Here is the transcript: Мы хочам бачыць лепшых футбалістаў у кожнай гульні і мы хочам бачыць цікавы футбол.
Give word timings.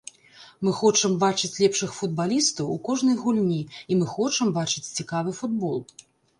Мы 0.67 0.71
хочам 0.77 1.11
бачыць 1.23 1.51
лепшых 1.63 1.91
футбалістаў 1.99 2.73
у 2.77 2.79
кожнай 2.89 3.21
гульні 3.23 3.61
і 3.61 3.93
мы 4.03 4.11
хочам 4.17 4.47
бачыць 4.59 4.87
цікавы 4.97 5.31
футбол. 5.45 5.77